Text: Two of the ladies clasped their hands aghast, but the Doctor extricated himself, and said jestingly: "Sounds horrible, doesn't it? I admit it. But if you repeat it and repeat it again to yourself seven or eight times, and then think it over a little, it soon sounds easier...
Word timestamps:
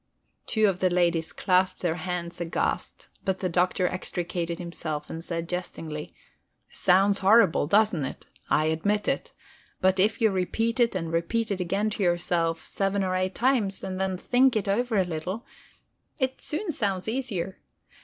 Two 0.47 0.67
of 0.67 0.79
the 0.79 0.89
ladies 0.89 1.31
clasped 1.31 1.81
their 1.81 1.93
hands 1.93 2.41
aghast, 2.41 3.07
but 3.23 3.37
the 3.37 3.47
Doctor 3.49 3.87
extricated 3.87 4.57
himself, 4.57 5.11
and 5.11 5.23
said 5.23 5.47
jestingly: 5.47 6.11
"Sounds 6.73 7.19
horrible, 7.19 7.67
doesn't 7.67 8.03
it? 8.03 8.25
I 8.49 8.65
admit 8.65 9.07
it. 9.07 9.31
But 9.79 9.99
if 9.99 10.19
you 10.19 10.31
repeat 10.31 10.79
it 10.79 10.95
and 10.95 11.11
repeat 11.13 11.51
it 11.51 11.61
again 11.61 11.91
to 11.91 12.01
yourself 12.01 12.65
seven 12.65 13.03
or 13.03 13.15
eight 13.15 13.35
times, 13.35 13.83
and 13.83 14.01
then 14.01 14.17
think 14.17 14.55
it 14.55 14.67
over 14.67 14.97
a 14.97 15.03
little, 15.03 15.45
it 16.17 16.41
soon 16.41 16.71
sounds 16.71 17.07
easier... 17.07 17.59